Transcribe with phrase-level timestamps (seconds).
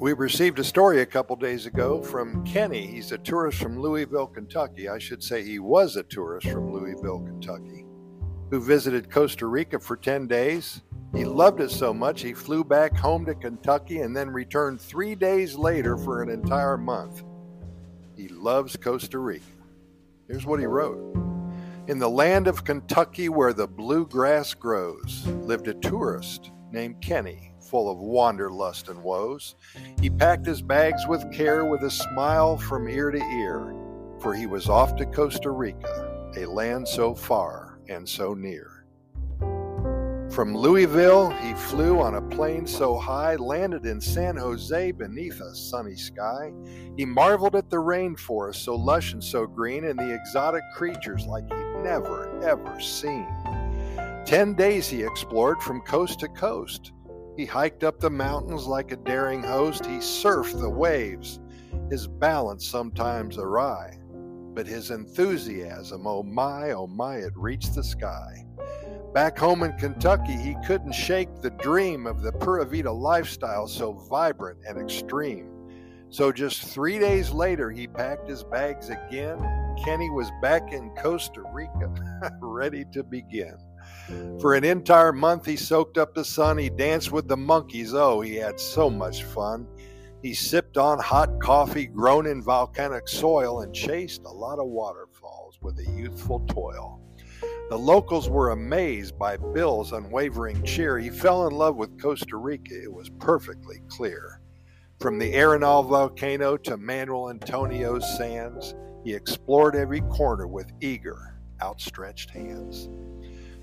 [0.00, 2.86] We received a story a couple days ago from Kenny.
[2.86, 4.88] He's a tourist from Louisville, Kentucky.
[4.88, 7.84] I should say he was a tourist from Louisville, Kentucky,
[8.50, 10.80] who visited Costa Rica for 10 days.
[11.14, 15.14] He loved it so much he flew back home to Kentucky and then returned three
[15.14, 17.22] days later for an entire month.
[18.16, 19.44] He loves Costa Rica.
[20.28, 21.14] Here's what he wrote
[21.88, 27.90] In the land of Kentucky where the bluegrass grows lived a tourist named Kenny full
[27.90, 29.54] of wanderlust and woes.
[30.00, 33.74] He packed his bags with care with a smile from ear to ear,
[34.20, 38.84] for he was off to Costa Rica, a land so far and so near.
[40.30, 45.54] From Louisville, he flew on a plane so high, landed in San Jose beneath a
[45.54, 46.52] sunny sky.
[46.96, 51.44] He marveled at the rainforest so lush and so green, and the exotic creatures like
[51.48, 53.26] he'd never, ever seen.
[54.30, 56.92] Ten days he explored from coast to coast.
[57.36, 59.84] He hiked up the mountains like a daring host.
[59.84, 61.40] He surfed the waves,
[61.90, 63.98] his balance sometimes awry.
[64.54, 68.46] But his enthusiasm, oh my, oh my, it reached the sky.
[69.12, 73.94] Back home in Kentucky, he couldn't shake the dream of the Pura Vida lifestyle so
[74.08, 75.50] vibrant and extreme.
[76.08, 79.40] So just three days later, he packed his bags again.
[79.84, 81.92] Kenny was back in Costa Rica,
[82.40, 83.56] ready to begin.
[84.40, 86.58] For an entire month, he soaked up the sun.
[86.58, 87.94] He danced with the monkeys.
[87.94, 89.66] Oh, he had so much fun.
[90.22, 95.58] He sipped on hot coffee grown in volcanic soil and chased a lot of waterfalls
[95.62, 97.00] with a youthful toil.
[97.70, 100.98] The locals were amazed by Bill's unwavering cheer.
[100.98, 102.82] He fell in love with Costa Rica.
[102.82, 104.40] It was perfectly clear.
[104.98, 108.74] From the Arenal volcano to Manuel Antonio's sands,
[109.04, 112.90] he explored every corner with eager, outstretched hands.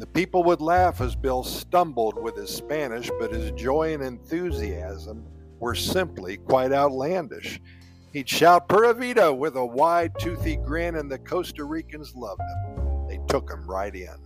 [0.00, 5.26] The people would laugh as Bill stumbled with his Spanish, but his joy and enthusiasm
[5.58, 7.60] were simply quite outlandish.
[8.10, 13.08] He'd shout Pura Vida with a wide, toothy grin, and the Costa Ricans loved him.
[13.08, 14.16] They took him right in.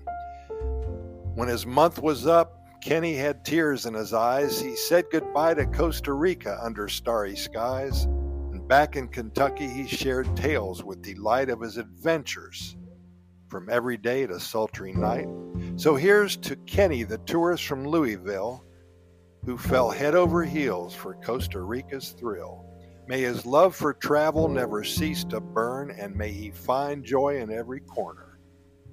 [1.34, 4.61] When his month was up, Kenny had tears in his eyes.
[4.61, 8.05] He said goodbye to Costa Rica under starry skies.
[8.05, 12.77] And back in Kentucky, he shared tales with delight of his adventures
[13.49, 15.29] from every day to sultry night.
[15.77, 18.65] So here's to Kenny, the tourist from Louisville,
[19.45, 22.65] who fell head over heels for Costa Rica's thrill.
[23.09, 27.51] May his love for travel never cease to burn, and may he find joy in
[27.51, 28.39] every corner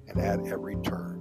[0.08, 1.20] and at every turn.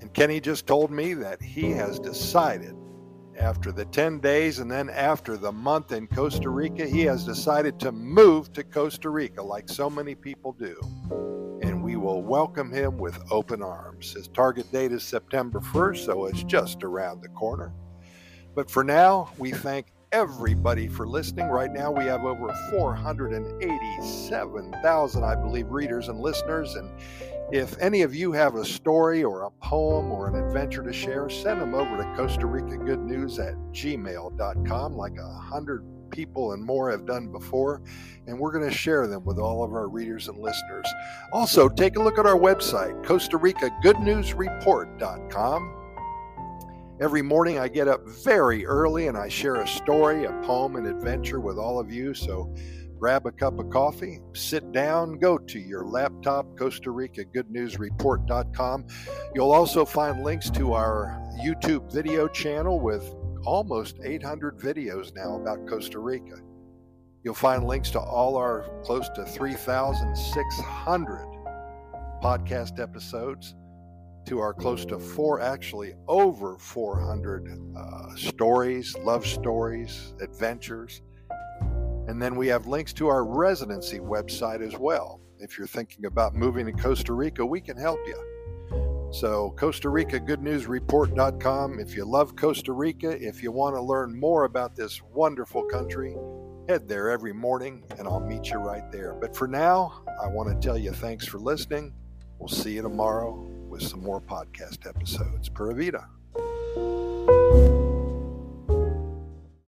[0.00, 2.74] And Kenny just told me that he has decided
[3.38, 7.78] after the 10 days and then after the month in Costa Rica, he has decided
[7.80, 11.39] to move to Costa Rica like so many people do.
[12.00, 14.14] Will welcome him with open arms.
[14.14, 17.74] His target date is September 1st, so it's just around the corner.
[18.54, 21.48] But for now, we thank everybody for listening.
[21.48, 26.74] Right now, we have over 487,000, I believe, readers and listeners.
[26.74, 26.88] And
[27.52, 31.28] if any of you have a story or a poem or an adventure to share,
[31.28, 36.64] send them over to Costa Rica Good News at gmail.com, like a hundred people and
[36.64, 37.82] more have done before.
[38.26, 40.86] And we're going to share them with all of our readers and listeners.
[41.32, 45.76] Also, take a look at our website, Costa Rica Good News Report.com.
[47.00, 50.84] Every morning I get up very early and I share a story, a poem, an
[50.84, 52.12] adventure with all of you.
[52.12, 52.54] So
[52.98, 57.78] grab a cup of coffee, sit down, go to your laptop, Costa Rica Good News
[57.78, 58.86] Report.com.
[59.34, 65.66] You'll also find links to our YouTube video channel with almost 800 videos now about
[65.66, 66.36] Costa Rica.
[67.22, 71.26] You'll find links to all our close to 3,600
[72.22, 73.54] podcast episodes,
[74.26, 81.02] to our close to four, actually over 400 uh, stories, love stories, adventures
[82.10, 85.20] and then we have links to our residency website as well.
[85.38, 88.20] If you're thinking about moving to Costa Rica, we can help you.
[89.12, 91.80] So, Costa Rica Good News Report.com.
[91.80, 96.16] If you love Costa Rica, if you want to learn more about this wonderful country,
[96.68, 99.14] head there every morning and I'll meet you right there.
[99.14, 101.92] But for now, I want to tell you thanks for listening.
[102.38, 103.32] We'll see you tomorrow
[103.68, 105.48] with some more podcast episodes.
[105.48, 107.09] Pura Vida.